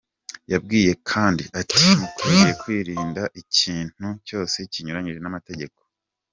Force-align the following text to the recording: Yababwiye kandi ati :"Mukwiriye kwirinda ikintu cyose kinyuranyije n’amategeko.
Yababwiye 0.51 0.91
kandi 1.09 1.43
ati 1.59 1.83
:"Mukwiriye 1.99 2.51
kwirinda 2.61 3.23
ikintu 3.41 4.07
cyose 4.27 4.57
kinyuranyije 4.71 5.19
n’amategeko. 5.21 5.79